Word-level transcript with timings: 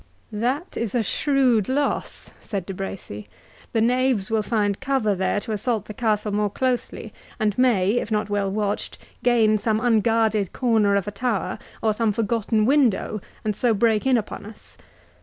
"That 0.33 0.75
is 0.77 0.95
a 0.95 1.03
shrewd 1.03 1.69
loss," 1.69 2.31
said 2.41 2.65
De 2.65 2.73
Bracy; 2.73 3.29
"the 3.71 3.81
knaves 3.81 4.31
will 4.31 4.41
find 4.41 4.79
cover 4.79 5.13
there 5.13 5.39
to 5.41 5.51
assault 5.51 5.85
the 5.85 5.93
castle 5.93 6.31
more 6.31 6.49
closely, 6.49 7.13
and 7.39 7.55
may, 7.55 7.91
if 7.99 8.09
not 8.11 8.27
well 8.27 8.51
watched, 8.51 8.97
gain 9.21 9.59
some 9.59 9.79
unguarded 9.79 10.53
corner 10.53 10.95
of 10.95 11.07
a 11.07 11.11
tower, 11.11 11.59
or 11.83 11.93
some 11.93 12.11
forgotten 12.13 12.65
window, 12.65 13.21
and 13.45 13.55
so 13.55 13.75
break 13.75 14.07
in 14.07 14.17
upon 14.17 14.43
us. 14.43 14.75